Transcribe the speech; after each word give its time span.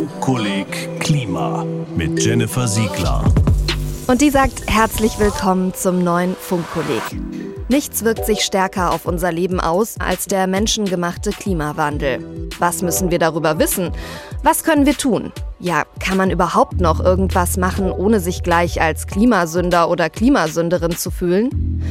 Funkkolleg 0.00 0.98
Klima 0.98 1.62
mit 1.94 2.24
Jennifer 2.24 2.66
Siegler. 2.66 3.22
Und 4.06 4.22
die 4.22 4.30
sagt 4.30 4.62
herzlich 4.66 5.18
willkommen 5.18 5.74
zum 5.74 6.02
neuen 6.02 6.34
Funkkolleg. 6.36 7.02
Nichts 7.68 8.02
wirkt 8.02 8.24
sich 8.24 8.40
stärker 8.40 8.92
auf 8.92 9.04
unser 9.04 9.30
Leben 9.30 9.60
aus 9.60 9.96
als 9.98 10.24
der 10.24 10.46
menschengemachte 10.46 11.32
Klimawandel. 11.32 12.48
Was 12.58 12.80
müssen 12.80 13.10
wir 13.10 13.18
darüber 13.18 13.58
wissen? 13.58 13.92
Was 14.42 14.64
können 14.64 14.86
wir 14.86 14.96
tun? 14.96 15.32
Ja, 15.58 15.82
kann 15.98 16.16
man 16.16 16.30
überhaupt 16.30 16.80
noch 16.80 17.00
irgendwas 17.04 17.58
machen, 17.58 17.92
ohne 17.92 18.20
sich 18.20 18.42
gleich 18.42 18.80
als 18.80 19.06
Klimasünder 19.06 19.90
oder 19.90 20.08
Klimasünderin 20.08 20.96
zu 20.96 21.10
fühlen? 21.10 21.84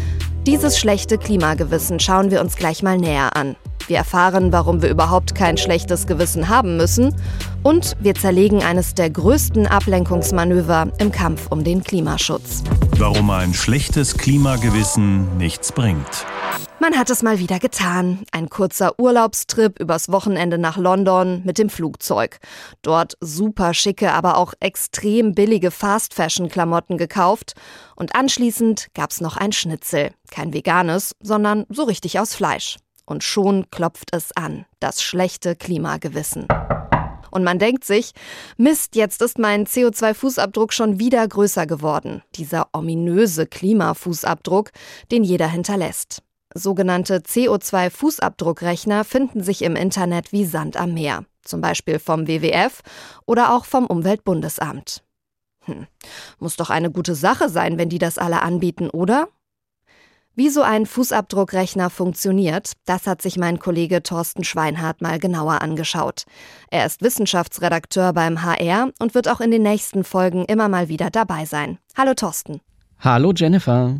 Dieses 0.47 0.79
schlechte 0.79 1.19
Klimagewissen 1.19 1.99
schauen 1.99 2.31
wir 2.31 2.41
uns 2.41 2.55
gleich 2.55 2.81
mal 2.81 2.97
näher 2.97 3.35
an. 3.37 3.55
Wir 3.89 3.97
erfahren, 3.97 4.53
warum 4.53 4.83
wir 4.83 4.89
überhaupt 4.89 5.33
kein 5.33 5.57
schlechtes 5.57 6.05
Gewissen 6.05 6.47
haben 6.47 6.77
müssen. 6.77 7.15
Und 7.63 7.97
wir 7.99 8.13
zerlegen 8.13 8.61
eines 8.61 8.93
der 8.93 9.09
größten 9.09 9.65
Ablenkungsmanöver 9.65 10.91
im 10.99 11.11
Kampf 11.11 11.47
um 11.49 11.63
den 11.63 11.83
Klimaschutz. 11.83 12.63
Warum 12.97 13.31
ein 13.31 13.55
schlechtes 13.55 14.15
Klimagewissen 14.15 15.39
nichts 15.39 15.71
bringt. 15.71 16.27
Man 16.79 16.99
hat 16.99 17.09
es 17.09 17.23
mal 17.23 17.39
wieder 17.39 17.57
getan. 17.57 18.19
Ein 18.31 18.51
kurzer 18.51 18.99
Urlaubstrip 18.99 19.79
übers 19.79 20.11
Wochenende 20.11 20.59
nach 20.59 20.77
London 20.77 21.41
mit 21.43 21.57
dem 21.57 21.71
Flugzeug. 21.71 22.37
Dort 22.83 23.17
super 23.21 23.73
schicke, 23.73 24.13
aber 24.13 24.37
auch 24.37 24.53
extrem 24.59 25.33
billige 25.33 25.71
Fast-Fashion-Klamotten 25.71 26.99
gekauft. 26.99 27.53
Und 27.95 28.13
anschließend 28.13 28.89
gab's 28.93 29.19
noch 29.19 29.35
ein 29.35 29.51
Schnitzel. 29.51 30.11
Kein 30.29 30.53
veganes, 30.53 31.15
sondern 31.21 31.65
so 31.69 31.85
richtig 31.85 32.19
aus 32.19 32.35
Fleisch. 32.35 32.77
Und 33.09 33.23
schon 33.23 33.71
klopft 33.71 34.09
es 34.11 34.31
an, 34.37 34.65
das 34.79 35.01
schlechte 35.01 35.55
Klimagewissen. 35.55 36.47
Und 37.31 37.43
man 37.43 37.57
denkt 37.57 37.83
sich, 37.83 38.13
Mist, 38.55 38.95
jetzt 38.95 39.23
ist 39.23 39.39
mein 39.39 39.65
CO2-Fußabdruck 39.65 40.71
schon 40.71 40.99
wieder 40.99 41.27
größer 41.27 41.65
geworden. 41.65 42.21
Dieser 42.35 42.67
ominöse 42.71 43.47
Klimafußabdruck, 43.47 44.69
den 45.11 45.23
jeder 45.23 45.47
hinterlässt. 45.47 46.21
Sogenannte 46.53 47.17
CO2-Fußabdruckrechner 47.17 49.03
finden 49.03 49.41
sich 49.41 49.63
im 49.63 49.75
Internet 49.75 50.31
wie 50.31 50.45
Sand 50.45 50.77
am 50.77 50.93
Meer. 50.93 51.25
Zum 51.43 51.61
Beispiel 51.61 51.97
vom 51.97 52.27
WWF 52.27 52.81
oder 53.25 53.55
auch 53.55 53.65
vom 53.65 53.87
Umweltbundesamt. 53.87 55.03
Hm, 55.65 55.87
muss 56.37 56.57
doch 56.57 56.69
eine 56.69 56.91
gute 56.91 57.15
Sache 57.15 57.49
sein, 57.49 57.79
wenn 57.79 57.89
die 57.89 57.99
das 57.99 58.19
alle 58.19 58.43
anbieten, 58.43 58.89
oder? 58.91 59.29
Wie 60.39 60.47
so 60.47 60.61
ein 60.61 60.85
Fußabdruckrechner 60.85 61.89
funktioniert, 61.89 62.71
das 62.85 63.07
hat 63.07 63.21
sich 63.21 63.35
mein 63.35 63.59
Kollege 63.59 64.01
Thorsten 64.03 64.45
Schweinhardt 64.45 65.01
mal 65.01 65.19
genauer 65.19 65.61
angeschaut. 65.61 66.23
Er 66.71 66.85
ist 66.85 67.01
Wissenschaftsredakteur 67.01 68.13
beim 68.13 68.41
HR 68.41 68.91
und 68.99 69.15
wird 69.15 69.27
auch 69.27 69.41
in 69.41 69.51
den 69.51 69.63
nächsten 69.63 70.05
Folgen 70.05 70.45
immer 70.45 70.69
mal 70.69 70.87
wieder 70.87 71.09
dabei 71.09 71.43
sein. 71.43 71.77
Hallo 71.97 72.13
Thorsten. 72.13 72.61
Hallo 73.01 73.33
Jennifer. 73.35 73.97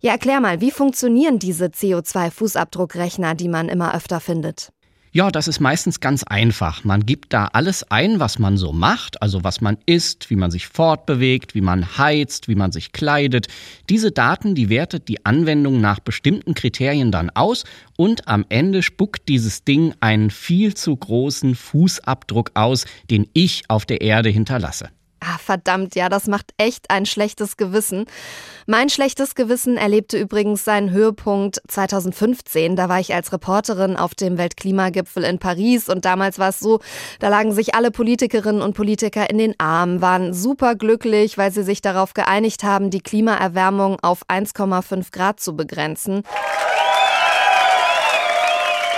Ja, 0.00 0.10
erklär 0.10 0.40
mal, 0.40 0.60
wie 0.60 0.72
funktionieren 0.72 1.38
diese 1.38 1.66
CO2-Fußabdruckrechner, 1.66 3.34
die 3.34 3.48
man 3.48 3.68
immer 3.68 3.94
öfter 3.94 4.18
findet? 4.18 4.72
Ja, 5.16 5.30
das 5.30 5.48
ist 5.48 5.60
meistens 5.60 6.00
ganz 6.00 6.24
einfach. 6.24 6.84
Man 6.84 7.06
gibt 7.06 7.32
da 7.32 7.46
alles 7.46 7.90
ein, 7.90 8.20
was 8.20 8.38
man 8.38 8.58
so 8.58 8.74
macht, 8.74 9.22
also 9.22 9.42
was 9.42 9.62
man 9.62 9.78
isst, 9.86 10.28
wie 10.28 10.36
man 10.36 10.50
sich 10.50 10.66
fortbewegt, 10.66 11.54
wie 11.54 11.62
man 11.62 11.96
heizt, 11.96 12.48
wie 12.48 12.54
man 12.54 12.70
sich 12.70 12.92
kleidet. 12.92 13.46
Diese 13.88 14.12
Daten, 14.12 14.54
die 14.54 14.68
wertet 14.68 15.08
die 15.08 15.24
Anwendung 15.24 15.80
nach 15.80 16.00
bestimmten 16.00 16.52
Kriterien 16.52 17.12
dann 17.12 17.30
aus 17.30 17.64
und 17.96 18.28
am 18.28 18.44
Ende 18.50 18.82
spuckt 18.82 19.26
dieses 19.30 19.64
Ding 19.64 19.94
einen 20.00 20.28
viel 20.28 20.74
zu 20.74 20.94
großen 20.94 21.54
Fußabdruck 21.54 22.50
aus, 22.52 22.84
den 23.10 23.26
ich 23.32 23.62
auf 23.68 23.86
der 23.86 24.02
Erde 24.02 24.28
hinterlasse. 24.28 24.90
Ah, 25.20 25.38
verdammt, 25.38 25.94
ja, 25.94 26.08
das 26.08 26.26
macht 26.26 26.52
echt 26.58 26.90
ein 26.90 27.06
schlechtes 27.06 27.56
Gewissen. 27.56 28.04
Mein 28.66 28.90
schlechtes 28.90 29.34
Gewissen 29.34 29.76
erlebte 29.76 30.18
übrigens 30.18 30.64
seinen 30.64 30.90
Höhepunkt 30.90 31.62
2015. 31.68 32.76
Da 32.76 32.88
war 32.88 33.00
ich 33.00 33.14
als 33.14 33.32
Reporterin 33.32 33.96
auf 33.96 34.14
dem 34.14 34.36
Weltklimagipfel 34.36 35.24
in 35.24 35.38
Paris 35.38 35.88
und 35.88 36.04
damals 36.04 36.38
war 36.38 36.50
es 36.50 36.60
so, 36.60 36.80
da 37.18 37.28
lagen 37.28 37.52
sich 37.52 37.74
alle 37.74 37.90
Politikerinnen 37.90 38.60
und 38.60 38.74
Politiker 38.74 39.30
in 39.30 39.38
den 39.38 39.54
Armen, 39.58 40.02
waren 40.02 40.34
super 40.34 40.74
glücklich, 40.74 41.38
weil 41.38 41.50
sie 41.50 41.62
sich 41.62 41.80
darauf 41.80 42.12
geeinigt 42.12 42.62
haben, 42.62 42.90
die 42.90 43.00
Klimaerwärmung 43.00 43.98
auf 44.00 44.20
1,5 44.28 45.12
Grad 45.12 45.40
zu 45.40 45.56
begrenzen. 45.56 46.22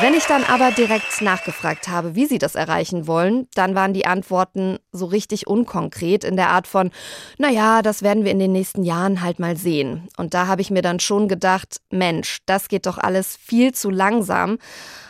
Wenn 0.00 0.14
ich 0.14 0.26
dann 0.26 0.44
aber 0.44 0.70
direkt 0.70 1.22
nachgefragt 1.22 1.88
habe, 1.88 2.14
wie 2.14 2.26
sie 2.26 2.38
das 2.38 2.54
erreichen 2.54 3.08
wollen, 3.08 3.48
dann 3.54 3.74
waren 3.74 3.92
die 3.92 4.06
Antworten 4.06 4.78
so 4.92 5.06
richtig 5.06 5.48
unkonkret 5.48 6.22
in 6.22 6.36
der 6.36 6.50
Art 6.50 6.68
von, 6.68 6.92
naja, 7.36 7.82
das 7.82 8.04
werden 8.04 8.24
wir 8.24 8.30
in 8.30 8.38
den 8.38 8.52
nächsten 8.52 8.84
Jahren 8.84 9.22
halt 9.22 9.40
mal 9.40 9.56
sehen. 9.56 10.06
Und 10.16 10.34
da 10.34 10.46
habe 10.46 10.62
ich 10.62 10.70
mir 10.70 10.82
dann 10.82 11.00
schon 11.00 11.26
gedacht, 11.26 11.80
Mensch, 11.90 12.38
das 12.46 12.68
geht 12.68 12.86
doch 12.86 12.98
alles 12.98 13.36
viel 13.36 13.74
zu 13.74 13.90
langsam. 13.90 14.58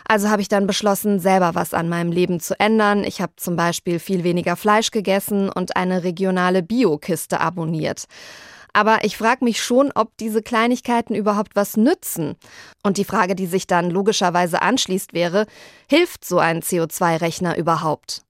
Also 0.09 0.31
habe 0.31 0.41
ich 0.41 0.48
dann 0.48 0.66
beschlossen, 0.66 1.21
selber 1.21 1.54
was 1.54 1.75
an 1.75 1.91
meinem 1.91 2.10
Leben 2.10 2.41
zu 2.41 2.59
ändern. 2.59 3.04
Ich 3.04 3.21
habe 3.21 3.32
zum 3.37 3.56
Beispiel 3.56 3.98
viel 3.98 4.25
weniger 4.25 4.56
Fleisch 4.56 4.91
gegessen 4.91 5.50
und 5.50 5.77
eine 5.77 6.03
regionale 6.03 6.62
Biokiste 6.62 7.41
abonniert. 7.41 8.06
Aber 8.78 9.03
ich 9.03 9.16
frage 9.16 9.44
mich 9.44 9.61
schon, 9.61 9.91
ob 9.97 10.16
diese 10.19 10.41
Kleinigkeiten 10.41 11.16
überhaupt 11.16 11.56
was 11.56 11.77
nützen. 11.77 12.37
Und 12.84 12.97
die 12.97 13.05
Frage, 13.05 13.34
die 13.34 13.47
sich 13.47 13.66
dann 13.66 13.91
logischerweise 13.91 14.62
anschließt, 14.62 15.15
wäre, 15.15 15.47
hilft 15.91 16.25
so 16.25 16.39
ein 16.39 16.62
CO2-Rechner 16.62 17.56
überhaupt? 17.56 18.22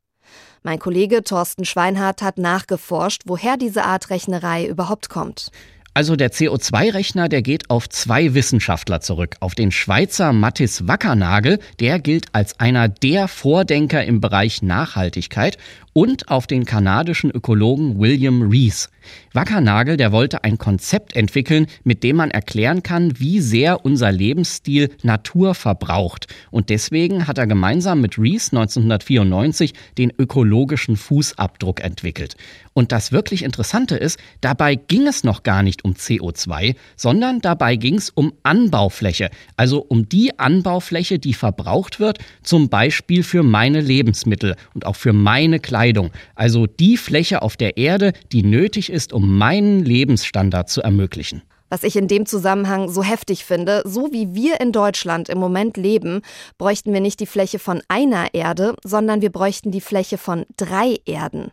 Mein 0.63 0.79
Kollege 0.79 1.23
Thorsten 1.23 1.67
Schweinhardt 1.67 2.23
hat 2.23 2.39
nachgeforscht, 2.39 3.25
woher 3.27 3.59
diese 3.59 3.85
Art 3.85 4.09
Rechnerei 4.09 4.67
überhaupt 4.67 5.11
kommt. 5.11 5.51
Also 5.99 6.15
der 6.15 6.31
CO2-Rechner, 6.31 7.29
der 7.29 7.43
geht 7.43 7.71
auf 7.71 7.89
zwei 7.89 8.33
Wissenschaftler 8.33 9.01
zurück. 9.01 9.35
Auf 9.41 9.57
den 9.57 9.73
Schweizer 9.73 10.33
Mattis 10.33 10.87
Wackernagel, 10.87 11.59
der 11.81 11.99
gilt 11.99 12.27
als 12.33 12.61
einer 12.61 12.89
der 12.89 13.27
Vordenker 13.27 14.05
im 14.05 14.21
Bereich 14.21 14.63
Nachhaltigkeit 14.63 15.59
und 15.99 16.29
auf 16.29 16.47
den 16.47 16.65
kanadischen 16.65 17.33
Ökologen 17.33 17.99
William 17.99 18.43
Rees. 18.43 18.89
Wackernagel, 19.33 19.97
der 19.97 20.13
wollte 20.13 20.45
ein 20.45 20.57
Konzept 20.57 21.17
entwickeln, 21.17 21.67
mit 21.83 22.05
dem 22.05 22.15
man 22.15 22.31
erklären 22.31 22.85
kann, 22.85 23.19
wie 23.19 23.41
sehr 23.41 23.85
unser 23.85 24.13
Lebensstil 24.13 24.91
Natur 25.03 25.57
verbraucht. 25.57 26.27
Und 26.53 26.71
deswegen 26.71 27.27
hat 27.27 27.39
er 27.39 27.49
gemeinsam 27.49 28.01
mit 28.01 28.17
Rees 28.17 28.53
1994 28.53 29.75
den 29.97 30.13
ökologischen 30.17 30.97
Fußabdruck 30.97 31.83
entwickelt. 31.83 32.37
Und 32.75 32.93
das 32.93 33.11
wirklich 33.11 33.43
Interessante 33.43 33.97
ist, 33.97 34.21
dabei 34.41 34.77
ging 34.77 35.09
es 35.09 35.25
noch 35.25 35.43
gar 35.43 35.65
nicht 35.65 35.85
um 35.85 35.88
CO2, 35.95 36.75
sondern 36.97 37.41
dabei 37.41 37.77
ging 37.77 37.97
es 37.97 38.11
um 38.11 38.33
Anbaufläche, 38.43 39.31
also 39.57 39.85
um 39.87 40.09
die 40.09 40.39
Anbaufläche, 40.39 41.19
die 41.19 41.35
verbraucht 41.35 42.01
wird, 42.01 42.19
zum 42.43 42.69
Beispiel 42.69 43.23
für 43.23 43.43
meine 43.43 43.81
Lebensmittel 43.81 44.57
und 44.75 44.85
auch 44.85 44.97
für 44.97 45.13
meine. 45.13 45.59
Kleidung, 45.69 46.13
also 46.35 46.67
die 46.67 46.97
Fläche 46.97 47.43
auf 47.43 47.59
der 47.59 47.77
Erde, 47.77 48.13
die 48.33 48.43
nötig 48.43 48.91
ist, 48.91 49.13
um 49.13 49.37
meinen 49.37 49.85
Lebensstandard 49.85 50.71
zu 50.71 50.81
ermöglichen. 50.81 51.43
Was 51.69 51.83
ich 51.83 51.97
in 51.97 52.09
dem 52.09 52.25
Zusammenhang 52.25 52.89
so 52.89 53.03
heftig 53.03 53.45
finde, 53.45 53.83
so 53.85 54.09
wie 54.11 54.35
wir 54.35 54.63
in 54.63 54.73
Deutschland 54.73 55.29
im 55.29 55.37
Moment 55.37 55.77
leben, 55.77 56.23
bräuchten 56.57 56.95
wir 56.95 57.01
nicht 57.01 57.21
die 57.21 57.27
Fläche 57.27 57.59
von 57.59 57.83
einer 57.89 58.33
Erde, 58.33 58.75
sondern 58.83 59.21
wir 59.21 59.31
bräuchten 59.31 59.71
die 59.71 59.83
Fläche 59.83 60.17
von 60.17 60.47
drei 60.57 60.97
Erden. 61.05 61.53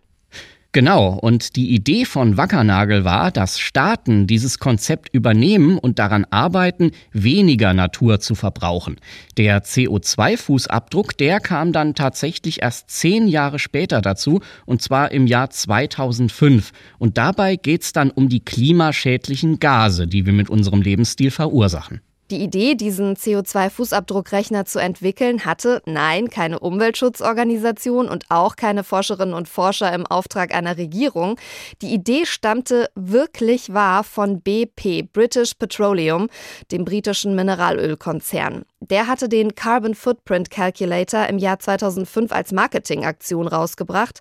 Genau, 0.76 1.14
und 1.14 1.56
die 1.56 1.74
Idee 1.74 2.04
von 2.04 2.36
Wackernagel 2.36 3.06
war, 3.06 3.32
dass 3.32 3.62
Staaten 3.62 4.28
dieses 4.28 4.60
Konzept 4.60 5.08
übernehmen 5.14 5.78
und 5.78 6.00
daran 6.00 6.26
arbeiten, 6.32 6.92
weniger 7.14 7.74
Natur 7.74 8.20
zu 8.20 8.36
verbrauchen. 8.36 8.98
Der 9.38 9.64
CO2-Fußabdruck, 9.64 11.16
der 11.16 11.40
kam 11.40 11.72
dann 11.72 11.96
tatsächlich 11.96 12.62
erst 12.62 12.90
zehn 12.90 13.30
Jahre 13.30 13.58
später 13.58 14.02
dazu, 14.02 14.42
und 14.66 14.82
zwar 14.82 15.14
im 15.14 15.28
Jahr 15.28 15.50
2005. 15.50 16.74
Und 17.00 17.18
dabei 17.18 17.56
geht's 17.56 17.94
dann 17.94 18.12
um 18.12 18.28
die 18.28 18.44
klimaschädlichen 18.44 19.62
Gase, 19.62 20.08
die 20.08 20.26
wir 20.26 20.34
mit 20.34 20.50
unserem 20.50 20.82
Lebensstil 20.82 21.32
verursachen. 21.32 22.02
Die 22.32 22.42
Idee, 22.42 22.74
diesen 22.74 23.16
CO2-Fußabdruckrechner 23.16 24.66
zu 24.66 24.80
entwickeln, 24.80 25.46
hatte 25.46 25.84
nein, 25.86 26.30
keine 26.32 26.58
Umweltschutzorganisation 26.60 28.10
und 28.10 28.26
auch 28.30 28.56
keine 28.56 28.84
Forscherinnen 28.84 29.36
und 29.36 29.48
Forscher 29.48 29.94
im 29.94 30.08
Auftrag 30.08 30.56
einer 30.56 30.78
Regierung. 30.78 31.40
Die 31.84 31.94
Idee 31.94 32.26
stammte 32.26 32.90
wirklich 32.96 33.74
wahr 33.76 34.04
von 34.04 34.42
BP, 34.42 35.04
British 35.14 35.54
Petroleum, 35.54 36.28
dem 36.72 36.84
britischen 36.84 37.36
Mineralölkonzern. 37.36 38.66
Der 38.90 39.08
hatte 39.08 39.30
den 39.30 39.56
Carbon 39.56 39.96
Footprint 39.96 40.52
Calculator 40.52 41.26
im 41.28 41.40
Jahr 41.40 41.58
2005 41.58 42.32
als 42.32 42.52
Marketingaktion 42.52 43.48
rausgebracht, 43.48 44.20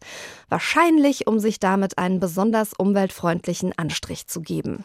wahrscheinlich 0.49 1.27
um 1.27 1.39
sich 1.39 1.61
damit 1.61 1.99
einen 1.99 2.19
besonders 2.19 2.73
umweltfreundlichen 2.73 3.77
Anstrich 3.77 4.27
zu 4.27 4.41
geben. 4.41 4.85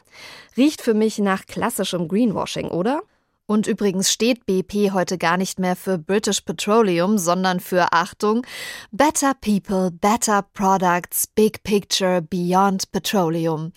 Riecht 0.57 0.81
für 0.81 0.93
mich 0.93 1.19
nach 1.19 1.45
klassischem 1.45 2.09
Greenwashing, 2.09 2.67
oder? 2.67 3.01
Und 3.45 3.67
übrigens 3.67 4.11
steht 4.11 4.45
BP 4.45 4.91
heute 4.93 5.17
gar 5.17 5.37
nicht 5.37 5.59
mehr 5.59 5.75
für 5.75 5.97
British 5.97 6.41
Petroleum, 6.41 7.17
sondern 7.17 7.59
für 7.59 7.93
Achtung, 7.93 8.45
Better 8.91 9.33
People, 9.39 9.91
Better 9.91 10.45
Products, 10.53 11.25
Big 11.25 11.63
Picture, 11.63 12.21
Beyond 12.21 12.91
Petroleum. 12.91 13.71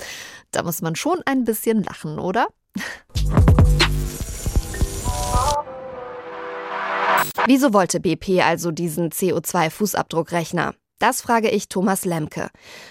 Da 0.50 0.62
muss 0.62 0.82
man 0.82 0.96
schon 0.96 1.22
ein 1.24 1.44
bisschen 1.44 1.84
lachen, 1.84 2.18
oder? 2.18 2.48
Wieso 7.46 7.72
wollte 7.72 8.00
BP 8.00 8.42
also 8.42 8.70
diesen 8.70 9.10
CO2-Fußabdruckrechner? 9.10 10.74
Das 11.02 11.20
frage 11.20 11.50
ich 11.50 11.68
Thomas 11.68 12.04
Lemke. 12.04 12.48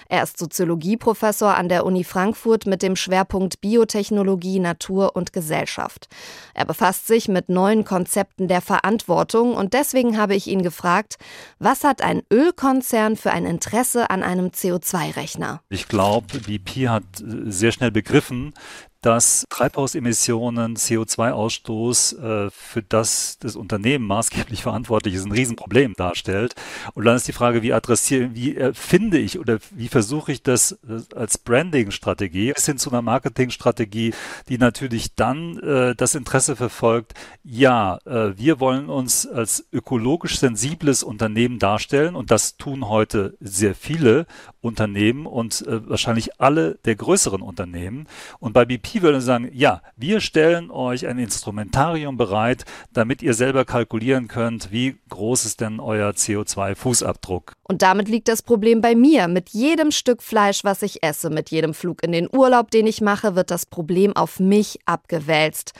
Er 0.09 0.23
ist 0.23 0.37
Soziologieprofessor 0.37 1.55
an 1.55 1.69
der 1.69 1.85
Uni 1.85 2.03
Frankfurt 2.03 2.65
mit 2.65 2.81
dem 2.81 2.97
Schwerpunkt 2.97 3.61
Biotechnologie, 3.61 4.59
Natur 4.59 5.15
und 5.15 5.31
Gesellschaft. 5.31 6.09
Er 6.53 6.65
befasst 6.65 7.07
sich 7.07 7.29
mit 7.29 7.47
neuen 7.47 7.85
Konzepten 7.85 8.49
der 8.49 8.59
Verantwortung 8.59 9.53
und 9.55 9.73
deswegen 9.73 10.17
habe 10.17 10.35
ich 10.35 10.47
ihn 10.47 10.61
gefragt, 10.61 11.15
was 11.57 11.85
hat 11.85 12.01
ein 12.01 12.21
Ölkonzern 12.29 13.15
für 13.15 13.31
ein 13.31 13.45
Interesse 13.45 14.09
an 14.09 14.23
einem 14.23 14.47
CO2-Rechner? 14.47 15.61
Ich 15.69 15.87
glaube, 15.87 16.39
BP 16.39 16.89
hat 16.89 17.03
sehr 17.45 17.71
schnell 17.71 17.91
begriffen, 17.91 18.53
dass 19.01 19.45
Treibhausemissionen, 19.49 20.75
CO2-Ausstoß 20.75 22.47
äh, 22.47 22.51
für 22.51 22.83
das 22.83 23.37
das 23.39 23.55
Unternehmen 23.55 24.05
maßgeblich 24.05 24.61
verantwortlich 24.61 25.15
ist, 25.15 25.25
ein 25.25 25.31
Riesenproblem 25.31 25.93
darstellt. 25.95 26.55
Und 26.93 27.05
dann 27.05 27.15
ist 27.15 27.27
die 27.27 27.33
Frage, 27.33 27.61
wie 27.61 27.73
adressiere, 27.73 28.33
wie 28.33 28.57
finde 28.73 29.17
ich 29.17 29.39
oder 29.39 29.59
wie 29.71 29.87
versuche 29.87 30.31
ich 30.31 30.43
das 30.43 30.77
als 31.15 31.37
Branding-Strategie 31.37 32.53
bis 32.53 32.65
hin 32.65 32.77
zu 32.77 32.89
einer 32.91 33.01
Marketing-Strategie, 33.01 34.13
die 34.49 34.57
natürlich 34.57 35.15
dann 35.15 35.57
äh, 35.59 35.95
das 35.95 36.15
Interesse 36.15 36.55
verfolgt, 36.55 37.13
ja, 37.43 37.99
äh, 38.05 38.37
wir 38.37 38.59
wollen 38.59 38.89
uns 38.89 39.27
als 39.27 39.65
ökologisch 39.71 40.39
sensibles 40.39 41.03
Unternehmen 41.03 41.59
darstellen 41.59 42.15
und 42.15 42.31
das 42.31 42.57
tun 42.57 42.87
heute 42.87 43.35
sehr 43.39 43.75
viele 43.75 44.25
Unternehmen 44.61 45.25
und 45.25 45.65
äh, 45.67 45.89
wahrscheinlich 45.89 46.39
alle 46.39 46.75
der 46.85 46.95
größeren 46.95 47.41
Unternehmen. 47.41 48.07
Und 48.39 48.53
bei 48.53 48.65
BP 48.65 49.01
würde 49.01 49.19
sagen, 49.19 49.49
ja, 49.53 49.81
wir 49.97 50.21
stellen 50.21 50.69
euch 50.69 51.07
ein 51.07 51.17
Instrumentarium 51.17 52.15
bereit, 52.17 52.65
damit 52.93 53.21
ihr 53.21 53.33
selber 53.33 53.65
kalkulieren 53.65 54.27
könnt, 54.27 54.71
wie 54.71 54.97
groß 55.09 55.45
ist 55.45 55.61
denn 55.61 55.79
euer 55.79 56.11
CO2-Fußabdruck. 56.11 57.53
Und 57.63 57.81
damit 57.81 58.07
liegt 58.07 58.27
das 58.27 58.41
Problem 58.41 58.81
bei 58.81 58.95
mir. 58.95 59.27
Mit 59.27 59.49
jedem 59.49 59.91
Stück 59.91 60.21
Fleisch, 60.21 60.63
was 60.63 60.81
ich 60.83 61.03
esse, 61.03 61.29
mit 61.29 61.49
jedem 61.49 61.73
Flug 61.73 62.03
in 62.03 62.11
den 62.11 62.29
Urlaub, 62.31 62.69
den 62.69 62.85
ich 62.85 63.01
mache, 63.01 63.35
wird 63.35 63.49
das 63.49 63.65
Problem 63.65 64.15
auf 64.15 64.39
mich 64.39 64.79
abgewälzt. 64.85 65.73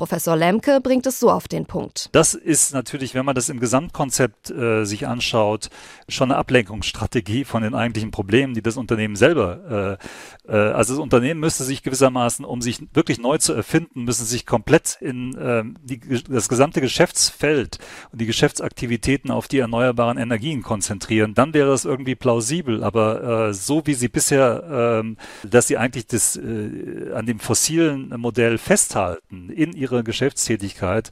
Professor 0.00 0.34
Lemke 0.34 0.80
bringt 0.80 1.06
es 1.06 1.20
so 1.20 1.30
auf 1.30 1.46
den 1.46 1.66
Punkt. 1.66 2.08
Das 2.12 2.32
ist 2.32 2.72
natürlich, 2.72 3.14
wenn 3.14 3.26
man 3.26 3.34
das 3.34 3.50
im 3.50 3.60
Gesamtkonzept 3.60 4.50
äh, 4.50 4.86
sich 4.86 5.06
anschaut, 5.06 5.68
schon 6.08 6.30
eine 6.30 6.38
Ablenkungsstrategie 6.38 7.44
von 7.44 7.62
den 7.62 7.74
eigentlichen 7.74 8.10
Problemen, 8.10 8.54
die 8.54 8.62
das 8.62 8.78
Unternehmen 8.78 9.14
selber, 9.14 9.98
äh, 10.48 10.50
äh, 10.50 10.72
also 10.72 10.94
das 10.94 11.02
Unternehmen 11.02 11.38
müsste 11.38 11.64
sich 11.64 11.82
gewissermaßen, 11.82 12.46
um 12.46 12.62
sich 12.62 12.80
wirklich 12.94 13.18
neu 13.18 13.36
zu 13.36 13.52
erfinden, 13.52 14.04
müssen 14.04 14.24
sich 14.24 14.46
komplett 14.46 14.96
in 15.02 15.36
äh, 15.36 15.64
die, 15.82 16.00
das 16.22 16.48
gesamte 16.48 16.80
Geschäftsfeld 16.80 17.78
und 18.10 18.22
die 18.22 18.26
Geschäftsaktivitäten 18.26 19.30
auf 19.30 19.48
die 19.48 19.58
erneuerbaren 19.58 20.16
Energien 20.16 20.62
konzentrieren. 20.62 21.34
Dann 21.34 21.52
wäre 21.52 21.68
das 21.68 21.84
irgendwie 21.84 22.14
plausibel, 22.14 22.82
aber 22.82 23.48
äh, 23.48 23.52
so 23.52 23.86
wie 23.86 23.92
sie 23.92 24.08
bisher, 24.08 25.02
äh, 25.04 25.46
dass 25.46 25.66
sie 25.66 25.76
eigentlich 25.76 26.06
das 26.06 26.36
äh, 26.36 27.12
an 27.14 27.26
dem 27.26 27.38
fossilen 27.38 28.08
Modell 28.16 28.56
festhalten 28.56 29.50
in 29.50 29.72
ihrer 29.72 29.89
ihre 29.90 30.04
Geschäftstätigkeit 30.04 31.10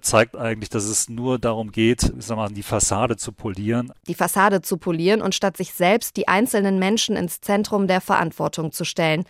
zeigt 0.00 0.36
eigentlich, 0.36 0.68
dass 0.68 0.84
es 0.84 1.08
nur 1.08 1.38
darum 1.38 1.72
geht, 1.72 2.12
sag 2.18 2.36
mal, 2.36 2.50
die 2.50 2.62
Fassade 2.62 3.16
zu 3.16 3.32
polieren. 3.32 3.92
Die 4.06 4.14
Fassade 4.14 4.60
zu 4.62 4.76
polieren 4.76 5.22
und 5.22 5.34
statt 5.34 5.56
sich 5.56 5.72
selbst 5.72 6.16
die 6.16 6.28
einzelnen 6.28 6.78
Menschen 6.78 7.16
ins 7.16 7.40
Zentrum 7.40 7.86
der 7.86 8.00
Verantwortung 8.00 8.70
zu 8.70 8.84
stellen. 8.84 9.24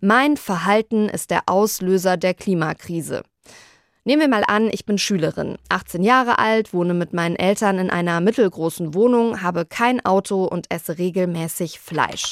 Mein 0.00 0.36
Verhalten 0.36 1.08
ist 1.08 1.30
der 1.30 1.42
Auslöser 1.46 2.16
der 2.16 2.34
Klimakrise. 2.34 3.22
Nehmen 4.04 4.22
wir 4.22 4.28
mal 4.28 4.44
an, 4.46 4.70
ich 4.72 4.86
bin 4.86 4.96
Schülerin, 4.96 5.58
18 5.68 6.02
Jahre 6.02 6.38
alt, 6.38 6.72
wohne 6.72 6.94
mit 6.94 7.12
meinen 7.12 7.36
Eltern 7.36 7.78
in 7.78 7.90
einer 7.90 8.20
mittelgroßen 8.20 8.94
Wohnung, 8.94 9.42
habe 9.42 9.66
kein 9.66 10.02
Auto 10.04 10.44
und 10.44 10.70
esse 10.70 10.96
regelmäßig 10.96 11.80
Fleisch. 11.80 12.30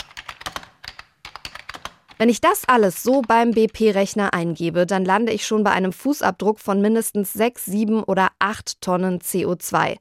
Wenn 2.19 2.29
ich 2.29 2.41
das 2.41 2.65
alles 2.67 3.05
so 3.05 3.23
beim 3.23 3.53
BP-Rechner 3.53 4.35
eingebe, 4.35 4.87
dann 4.87 5.05
lande 5.05 5.33
ich 5.33 5.47
schon 5.47 5.63
bei 5.63 5.71
einem 5.71 5.93
Fußabdruck 5.93 6.59
von 6.59 6.81
mindestens 6.81 7.33
6, 7.33 7.65
7 7.67 8.03
oder 8.03 8.31
8 8.41 8.81
Tonnen 8.81 9.21
CO2. 9.21 9.99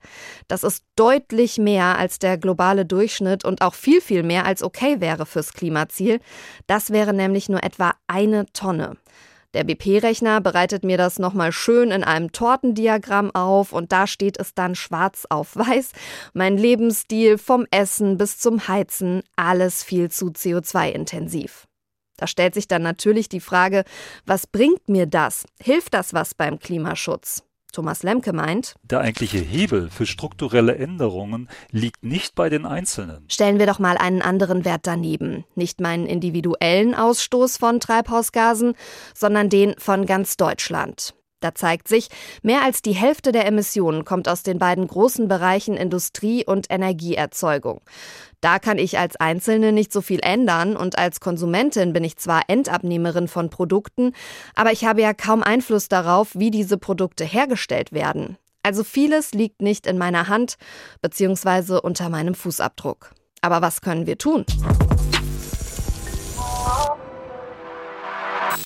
Das 0.47 0.63
ist 0.63 0.83
deutlich 0.95 1.59
mehr 1.59 1.99
als 1.99 2.17
der 2.17 2.39
globale 2.39 2.87
Durchschnitt 2.87 3.45
und 3.45 3.61
auch 3.61 3.75
viel, 3.75 4.01
viel 4.01 4.23
mehr 4.23 4.45
als 4.45 4.63
okay 4.63 4.99
wäre 4.99 5.27
fürs 5.27 5.53
Klimaziel. 5.53 6.19
Das 6.65 6.89
wäre 6.89 7.13
nämlich 7.13 7.49
nur 7.49 7.63
etwa 7.63 7.93
eine 8.07 8.47
Tonne. 8.51 8.97
Der 9.53 9.63
BP-Rechner 9.63 10.41
bereitet 10.41 10.83
mir 10.83 10.97
das 10.97 11.19
nochmal 11.19 11.51
schön 11.51 11.91
in 11.91 12.03
einem 12.03 12.31
Tortendiagramm 12.31 13.29
auf 13.33 13.73
und 13.73 13.91
da 13.91 14.07
steht 14.07 14.39
es 14.39 14.55
dann 14.55 14.73
schwarz 14.73 15.27
auf 15.29 15.55
weiß. 15.55 15.91
Mein 16.33 16.57
Lebensstil 16.57 17.37
vom 17.37 17.67
Essen 17.69 18.17
bis 18.17 18.39
zum 18.39 18.67
Heizen, 18.67 19.21
alles 19.35 19.83
viel 19.83 20.09
zu 20.09 20.27
CO2-intensiv. 20.27 21.67
Da 22.17 22.27
stellt 22.27 22.53
sich 22.53 22.67
dann 22.67 22.81
natürlich 22.81 23.29
die 23.29 23.39
Frage, 23.39 23.83
was 24.25 24.47
bringt 24.47 24.89
mir 24.89 25.05
das? 25.05 25.45
Hilft 25.61 25.93
das 25.93 26.13
was 26.13 26.33
beim 26.33 26.59
Klimaschutz? 26.59 27.43
Thomas 27.73 28.01
Lemke 28.01 28.33
meint, 28.33 28.75
der 28.81 29.01
eigentliche 29.01 29.37
Hebel 29.37 29.89
für 29.91 30.07
strukturelle 30.07 30.75
Änderungen 30.75 31.47
liegt 31.69 32.03
nicht 32.03 32.33
bei 32.33 32.49
den 32.49 32.65
Einzelnen. 32.65 33.23
Stellen 33.27 33.59
wir 33.59 33.67
doch 33.67 33.77
mal 33.77 33.97
einen 33.97 34.23
anderen 34.23 34.65
Wert 34.65 34.81
daneben. 34.87 35.45
Nicht 35.53 35.79
meinen 35.79 36.07
individuellen 36.07 36.95
Ausstoß 36.95 37.57
von 37.57 37.79
Treibhausgasen, 37.79 38.73
sondern 39.13 39.49
den 39.49 39.75
von 39.77 40.07
ganz 40.07 40.37
Deutschland. 40.37 41.13
Da 41.39 41.53
zeigt 41.53 41.87
sich, 41.87 42.09
mehr 42.41 42.63
als 42.63 42.81
die 42.81 42.95
Hälfte 42.95 43.31
der 43.31 43.45
Emissionen 43.45 44.05
kommt 44.05 44.27
aus 44.27 44.41
den 44.41 44.57
beiden 44.57 44.87
großen 44.87 45.27
Bereichen 45.27 45.77
Industrie 45.77 46.43
und 46.43 46.71
Energieerzeugung. 46.71 47.81
Da 48.41 48.59
kann 48.59 48.77
ich 48.77 48.99
als 48.99 49.15
Einzelne 49.15 49.71
nicht 49.71 49.91
so 49.91 50.01
viel 50.01 50.19
ändern 50.21 50.75
und 50.77 50.97
als 50.97 51.19
Konsumentin 51.19 51.93
bin 51.93 52.03
ich 52.03 52.17
zwar 52.17 52.43
Endabnehmerin 52.47 53.27
von 53.27 53.49
Produkten, 53.49 54.13
aber 54.55 54.71
ich 54.71 54.85
habe 54.85 55.01
ja 55.01 55.13
kaum 55.13 55.41
Einfluss 55.41 55.87
darauf, 55.87 56.35
wie 56.35 56.51
diese 56.51 56.77
Produkte 56.77 57.23
hergestellt 57.23 57.91
werden. 57.91 58.37
Also 58.63 58.83
vieles 58.83 59.31
liegt 59.31 59.61
nicht 59.61 59.87
in 59.87 59.97
meiner 59.97 60.27
Hand 60.27 60.57
bzw. 61.01 61.79
unter 61.81 62.09
meinem 62.09 62.35
Fußabdruck. 62.35 63.11
Aber 63.41 63.61
was 63.61 63.81
können 63.81 64.05
wir 64.05 64.17
tun? 64.17 64.45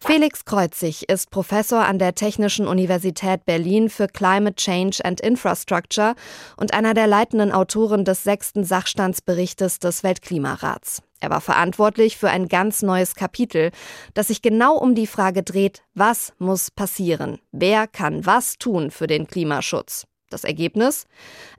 Felix 0.03 0.45
Kreuzig 0.45 1.10
ist 1.10 1.31
Professor 1.31 1.86
an 1.86 2.00
der 2.00 2.15
Technischen 2.15 2.67
Universität 2.67 3.45
Berlin 3.45 3.89
für 3.89 4.07
Climate 4.07 4.55
Change 4.55 5.03
and 5.03 5.21
Infrastructure 5.21 6.15
und 6.57 6.74
einer 6.74 6.93
der 6.93 7.07
leitenden 7.07 7.51
Autoren 7.51 8.05
des 8.05 8.24
sechsten 8.24 8.63
Sachstandsberichtes 8.63 9.79
des 9.79 10.03
Weltklimarats. 10.03 11.01
Er 11.19 11.29
war 11.29 11.41
verantwortlich 11.41 12.17
für 12.17 12.29
ein 12.29 12.48
ganz 12.48 12.81
neues 12.81 13.15
Kapitel, 13.15 13.71
das 14.13 14.27
sich 14.27 14.41
genau 14.41 14.75
um 14.75 14.95
die 14.95 15.07
Frage 15.07 15.43
dreht, 15.43 15.83
was 15.93 16.33
muss 16.39 16.71
passieren? 16.71 17.39
Wer 17.51 17.88
kann 17.88 18.25
was 18.25 18.57
tun 18.57 18.91
für 18.91 19.07
den 19.07 19.27
Klimaschutz? 19.27 20.05
Das 20.31 20.43
Ergebnis? 20.43 21.07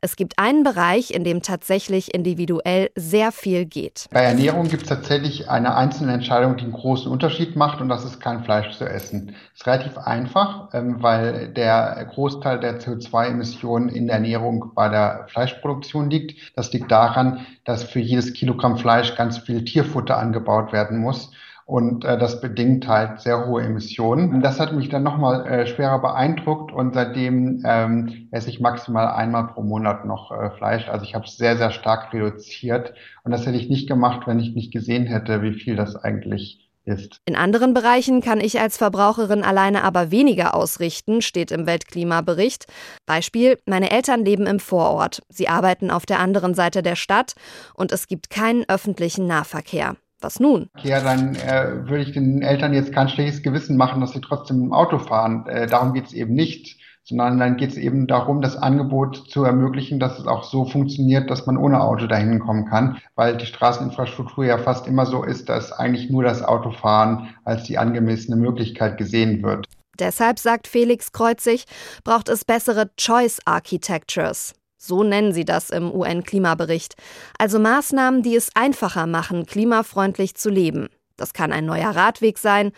Es 0.00 0.16
gibt 0.16 0.38
einen 0.38 0.64
Bereich, 0.64 1.12
in 1.12 1.24
dem 1.24 1.42
tatsächlich 1.42 2.14
individuell 2.14 2.90
sehr 2.96 3.32
viel 3.32 3.66
geht. 3.66 4.06
Bei 4.10 4.22
Ernährung 4.22 4.68
gibt 4.68 4.84
es 4.84 4.88
tatsächlich 4.88 5.48
eine 5.48 5.76
einzelne 5.76 6.12
Entscheidung, 6.12 6.56
die 6.56 6.64
einen 6.64 6.72
großen 6.72 7.10
Unterschied 7.10 7.54
macht 7.54 7.80
und 7.80 7.88
das 7.88 8.04
ist 8.04 8.20
kein 8.20 8.44
Fleisch 8.44 8.76
zu 8.76 8.84
essen. 8.84 9.28
Das 9.28 9.60
ist 9.60 9.66
relativ 9.66 9.98
einfach, 9.98 10.72
ähm, 10.72 11.02
weil 11.02 11.48
der 11.48 12.08
Großteil 12.12 12.60
der 12.60 12.80
CO2-Emissionen 12.80 13.88
in 13.88 14.06
der 14.06 14.16
Ernährung 14.16 14.72
bei 14.74 14.88
der 14.88 15.26
Fleischproduktion 15.28 16.10
liegt. 16.10 16.56
Das 16.56 16.72
liegt 16.72 16.90
daran, 16.90 17.46
dass 17.64 17.84
für 17.84 18.00
jedes 18.00 18.32
Kilogramm 18.32 18.78
Fleisch 18.78 19.14
ganz 19.16 19.38
viel 19.38 19.64
Tierfutter 19.64 20.18
angebaut 20.18 20.72
werden 20.72 20.98
muss. 20.98 21.30
Und 21.64 22.04
äh, 22.04 22.18
das 22.18 22.40
bedingt 22.40 22.88
halt 22.88 23.20
sehr 23.20 23.46
hohe 23.46 23.62
Emissionen. 23.62 24.42
Das 24.42 24.58
hat 24.58 24.72
mich 24.72 24.88
dann 24.88 25.02
nochmal 25.02 25.46
äh, 25.46 25.66
schwerer 25.66 26.00
beeindruckt 26.00 26.72
und 26.72 26.94
seitdem 26.94 27.62
ähm, 27.64 28.28
esse 28.30 28.50
ich 28.50 28.60
maximal 28.60 29.08
einmal 29.08 29.48
pro 29.48 29.62
Monat 29.62 30.04
noch 30.04 30.32
äh, 30.32 30.50
Fleisch. 30.50 30.88
Also 30.88 31.04
ich 31.04 31.14
habe 31.14 31.24
es 31.24 31.36
sehr, 31.36 31.56
sehr 31.56 31.70
stark 31.70 32.12
reduziert. 32.12 32.94
Und 33.24 33.30
das 33.32 33.46
hätte 33.46 33.58
ich 33.58 33.68
nicht 33.68 33.88
gemacht, 33.88 34.26
wenn 34.26 34.40
ich 34.40 34.54
nicht 34.54 34.72
gesehen 34.72 35.06
hätte, 35.06 35.42
wie 35.42 35.52
viel 35.52 35.76
das 35.76 35.96
eigentlich 35.96 36.68
ist. 36.84 37.18
In 37.26 37.36
anderen 37.36 37.74
Bereichen 37.74 38.20
kann 38.20 38.40
ich 38.40 38.60
als 38.60 38.76
Verbraucherin 38.76 39.42
alleine 39.42 39.84
aber 39.84 40.10
weniger 40.10 40.54
ausrichten, 40.54 41.22
steht 41.22 41.50
im 41.50 41.66
Weltklimabericht. 41.66 42.66
Beispiel, 43.06 43.58
meine 43.66 43.90
Eltern 43.90 44.24
leben 44.24 44.46
im 44.46 44.60
Vorort. 44.60 45.22
Sie 45.28 45.48
arbeiten 45.48 45.90
auf 45.90 46.06
der 46.06 46.18
anderen 46.18 46.54
Seite 46.54 46.82
der 46.82 46.96
Stadt 46.96 47.34
und 47.74 47.92
es 47.92 48.06
gibt 48.06 48.30
keinen 48.30 48.64
öffentlichen 48.68 49.26
Nahverkehr. 49.26 49.96
Was 50.22 50.40
nun? 50.40 50.68
Ja, 50.82 51.00
dann 51.00 51.34
äh, 51.34 51.88
würde 51.88 52.02
ich 52.02 52.12
den 52.12 52.42
Eltern 52.42 52.72
jetzt 52.72 52.92
kein 52.92 53.08
schlechtes 53.08 53.42
Gewissen 53.42 53.76
machen, 53.76 54.00
dass 54.00 54.12
sie 54.12 54.20
trotzdem 54.20 54.62
im 54.62 54.72
Auto 54.72 54.98
fahren. 54.98 55.46
Äh, 55.46 55.66
darum 55.66 55.92
geht 55.92 56.06
es 56.06 56.12
eben 56.12 56.34
nicht 56.34 56.78
sondern 57.04 57.38
dann 57.38 57.56
geht 57.56 57.70
es 57.70 57.76
eben 57.76 58.06
darum, 58.06 58.40
das 58.40 58.56
Angebot 58.56 59.28
zu 59.28 59.44
ermöglichen, 59.44 59.98
dass 59.98 60.18
es 60.18 60.26
auch 60.26 60.44
so 60.44 60.64
funktioniert, 60.64 61.30
dass 61.30 61.46
man 61.46 61.56
ohne 61.56 61.82
Auto 61.82 62.06
dahin 62.06 62.38
kommen 62.38 62.66
kann, 62.66 62.98
weil 63.16 63.36
die 63.36 63.46
Straßeninfrastruktur 63.46 64.44
ja 64.44 64.58
fast 64.58 64.86
immer 64.86 65.06
so 65.06 65.24
ist, 65.24 65.48
dass 65.48 65.72
eigentlich 65.72 66.10
nur 66.10 66.22
das 66.22 66.42
Autofahren 66.42 67.34
als 67.44 67.64
die 67.64 67.78
angemessene 67.78 68.36
Möglichkeit 68.36 68.98
gesehen 68.98 69.42
wird. 69.42 69.66
Deshalb, 69.98 70.38
sagt 70.38 70.68
Felix 70.68 71.12
Kreuzig, 71.12 71.64
braucht 72.02 72.28
es 72.28 72.44
bessere 72.44 72.90
Choice 72.96 73.40
Architectures. 73.44 74.54
So 74.84 75.04
nennen 75.04 75.32
sie 75.32 75.44
das 75.44 75.70
im 75.70 75.94
UN-Klimabericht. 75.94 76.96
Also 77.38 77.60
Maßnahmen, 77.60 78.24
die 78.24 78.34
es 78.34 78.50
einfacher 78.56 79.06
machen, 79.06 79.46
klimafreundlich 79.46 80.34
zu 80.34 80.50
leben. 80.50 80.88
Das 81.16 81.32
kann 81.32 81.52
ein 81.52 81.66
neuer 81.66 81.90
Radweg 81.90 82.36
sein 82.36 82.72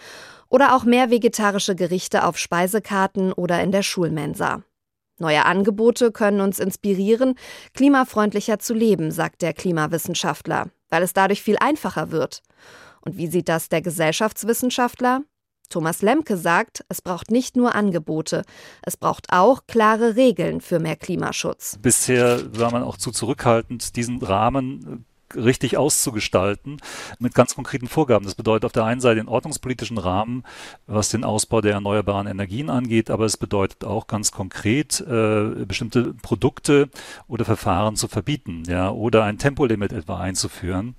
oder 0.50 0.76
auch 0.76 0.84
mehr 0.84 1.08
vegetarische 1.10 1.74
Gerichte 1.74 2.24
auf 2.24 2.36
Speisekarten 2.36 3.32
oder 3.32 3.62
in 3.62 3.72
der 3.72 3.82
Schulmensa. 3.82 4.62
Neue 5.18 5.46
Angebote 5.46 6.12
können 6.12 6.42
uns 6.42 6.58
inspirieren, 6.58 7.36
klimafreundlicher 7.72 8.58
zu 8.58 8.74
leben, 8.74 9.10
sagt 9.10 9.40
der 9.40 9.54
Klimawissenschaftler, 9.54 10.66
weil 10.90 11.02
es 11.02 11.14
dadurch 11.14 11.42
viel 11.42 11.56
einfacher 11.58 12.10
wird. 12.10 12.42
Und 13.00 13.16
wie 13.16 13.28
sieht 13.28 13.48
das 13.48 13.70
der 13.70 13.80
Gesellschaftswissenschaftler? 13.80 15.22
Thomas 15.68 16.02
Lemke 16.02 16.36
sagt, 16.36 16.84
es 16.88 17.02
braucht 17.02 17.30
nicht 17.30 17.56
nur 17.56 17.74
Angebote, 17.74 18.42
es 18.82 18.96
braucht 18.96 19.26
auch 19.30 19.66
klare 19.66 20.16
Regeln 20.16 20.60
für 20.60 20.78
mehr 20.78 20.96
Klimaschutz. 20.96 21.78
Bisher 21.82 22.40
war 22.58 22.70
man 22.70 22.82
auch 22.82 22.96
zu 22.96 23.10
zurückhaltend, 23.10 23.96
diesen 23.96 24.22
Rahmen 24.22 25.04
richtig 25.36 25.76
auszugestalten 25.76 26.78
mit 27.18 27.34
ganz 27.34 27.54
konkreten 27.54 27.88
Vorgaben. 27.88 28.24
Das 28.24 28.34
bedeutet 28.34 28.64
auf 28.64 28.72
der 28.72 28.84
einen 28.84 29.00
Seite 29.00 29.16
den 29.16 29.28
ordnungspolitischen 29.28 29.98
Rahmen, 29.98 30.44
was 30.86 31.08
den 31.08 31.24
Ausbau 31.24 31.60
der 31.60 31.74
erneuerbaren 31.74 32.26
Energien 32.26 32.70
angeht, 32.70 33.10
aber 33.10 33.24
es 33.24 33.36
bedeutet 33.36 33.84
auch 33.84 34.06
ganz 34.06 34.32
konkret 34.32 35.00
äh, 35.00 35.64
bestimmte 35.66 36.14
Produkte 36.22 36.88
oder 37.28 37.44
Verfahren 37.44 37.96
zu 37.96 38.08
verbieten, 38.08 38.64
ja, 38.66 38.90
oder 38.90 39.24
ein 39.24 39.38
Tempolimit 39.38 39.92
etwa 39.92 40.18
einzuführen. 40.18 40.94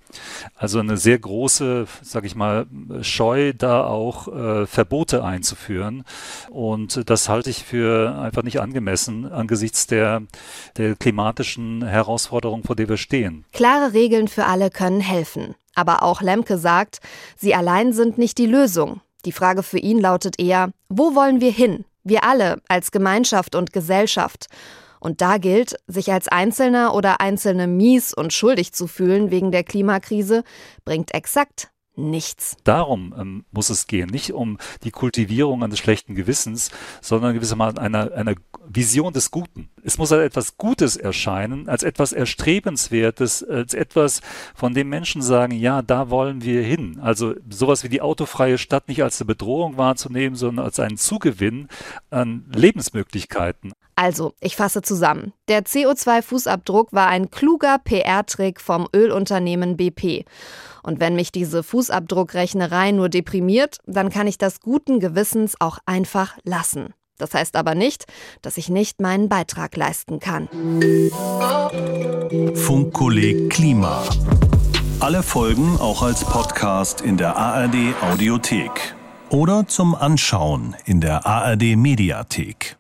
Also 0.56 0.80
eine 0.80 0.98
sehr 0.98 1.20
große, 1.20 1.88
sage 2.02 2.28
ich 2.28 2.36
mal, 2.36 2.68
Scheu, 3.02 3.54
da 3.54 3.86
auch 3.86 4.28
äh, 4.28 4.66
Verbote 4.66 5.24
einzuführen. 5.24 6.04
Und 6.50 7.10
das 7.10 7.30
halte 7.30 7.50
ich 7.50 7.64
für 7.64 8.18
einfach 8.20 8.44
nicht 8.44 8.60
angemessen 8.60 9.32
angesichts 9.32 9.88
der, 9.88 10.24
der 10.78 10.96
klimatischen 10.96 11.86
Herausforderungen, 11.86 12.64
vor 12.64 12.76
der 12.76 12.90
wir 12.90 12.98
stehen. 12.98 13.46
Klare 13.52 13.94
Regeln 13.94 14.25
Regeln 14.26 14.28
für 14.28 14.46
alle 14.46 14.70
können 14.70 15.02
helfen. 15.02 15.56
Aber 15.76 16.04
auch 16.04 16.22
Lemke 16.22 16.58
sagt, 16.58 17.00
sie 17.38 17.54
allein 17.54 17.94
sind 17.94 18.18
nicht 18.18 18.38
die 18.38 18.48
Lösung. 18.48 19.02
Die 19.26 19.32
Frage 19.32 19.64
für 19.64 19.80
ihn 19.80 20.00
lautet 20.00 20.40
eher, 20.40 20.72
wo 20.90 21.16
wollen 21.16 21.42
wir 21.42 21.52
hin? 21.52 21.86
Wir 22.04 22.24
alle 22.24 22.62
als 22.68 22.92
Gemeinschaft 22.92 23.56
und 23.56 23.74
Gesellschaft. 23.74 24.48
Und 25.00 25.22
da 25.22 25.38
gilt, 25.38 25.76
sich 25.88 26.12
als 26.12 26.28
Einzelner 26.28 26.94
oder 26.94 27.20
Einzelne 27.20 27.68
mies 27.68 28.14
und 28.14 28.34
schuldig 28.34 28.74
zu 28.74 28.88
fühlen 28.88 29.32
wegen 29.32 29.52
der 29.52 29.64
Klimakrise, 29.64 30.44
bringt 30.84 31.14
exakt 31.14 31.70
nichts. 31.98 32.58
Darum 32.64 33.14
ähm, 33.18 33.46
muss 33.52 33.70
es 33.70 33.88
gehen, 33.88 34.10
nicht 34.10 34.34
um 34.34 34.58
die 34.84 34.92
Kultivierung 34.92 35.64
eines 35.64 35.80
schlechten 35.80 36.16
Gewissens, 36.16 36.72
sondern 37.02 37.34
gewissermaßen 37.34 37.80
einer, 37.80 38.12
einer 38.14 38.36
Vision 38.76 39.14
des 39.14 39.32
Guten. 39.32 39.70
Es 39.84 39.98
muss 39.98 40.12
als 40.12 40.24
etwas 40.24 40.58
Gutes 40.58 40.98
erscheinen, 40.98 41.70
als 41.70 41.84
etwas 41.84 42.12
Erstrebenswertes, 42.12 43.44
als 43.44 43.74
etwas, 43.74 44.22
von 44.54 44.74
dem 44.74 44.90
Menschen 44.90 45.22
sagen, 45.22 45.54
ja, 45.54 45.82
da 45.82 46.10
wollen 46.10 46.44
wir 46.44 46.62
hin. 46.62 47.00
Also 47.02 47.36
sowas 47.50 47.84
wie 47.84 47.90
die 47.90 48.02
autofreie 48.02 48.58
Stadt 48.58 48.88
nicht 48.88 49.04
als 49.04 49.20
eine 49.20 49.28
Bedrohung 49.28 49.78
wahrzunehmen, 49.78 50.36
sondern 50.36 50.66
als 50.66 50.80
einen 50.80 50.98
Zugewinn 50.98 51.68
an 52.10 52.46
Lebensmöglichkeiten. 52.54 53.74
Also, 53.96 54.34
ich 54.42 54.58
fasse 54.58 54.82
zusammen. 54.82 55.32
Der 55.48 55.64
CO2-Fußabdruck 55.64 56.88
war 56.92 57.08
ein 57.08 57.32
kluger 57.32 57.80
PR-Trick 57.80 58.60
vom 58.60 58.90
Ölunternehmen 58.94 59.78
BP. 59.78 60.26
Und 60.84 61.00
wenn 61.00 61.16
mich 61.16 61.32
diese 61.32 61.64
Fußabdruckrechnerei 61.64 62.92
nur 62.92 63.08
deprimiert, 63.08 63.78
dann 63.86 64.10
kann 64.10 64.28
ich 64.28 64.38
das 64.38 64.60
guten 64.60 65.00
Gewissens 65.00 65.56
auch 65.60 65.80
einfach 65.86 66.38
lassen. 66.44 66.94
Das 67.18 67.34
heißt 67.34 67.56
aber 67.56 67.76
nicht, 67.76 68.06
dass 68.42 68.58
ich 68.58 68.70
nicht 68.70 69.02
meinen 69.02 69.30
Beitrag 69.30 69.76
leisten 69.76 70.20
kann. 70.20 70.50
Funkkolleg 72.56 73.50
Klima. 73.50 74.04
Alle 75.00 75.24
Folgen 75.24 75.78
auch 75.80 76.02
als 76.02 76.24
Podcast 76.26 77.02
in 77.02 77.18
der 77.18 77.36
ARD 77.36 77.94
Audiothek 78.02 78.96
oder 79.30 79.68
zum 79.68 79.96
Anschauen 79.96 80.76
in 80.86 81.02
der 81.02 81.26
ARD 81.26 81.76
Mediathek. 81.76 82.78